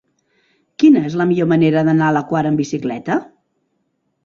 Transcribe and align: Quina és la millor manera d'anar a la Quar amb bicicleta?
Quina 0.83 1.03
és 1.09 1.17
la 1.21 1.27
millor 1.33 1.51
manera 1.51 1.85
d'anar 1.91 2.09
a 2.13 2.17
la 2.19 2.25
Quar 2.33 2.43
amb 2.53 2.65
bicicleta? 2.65 3.21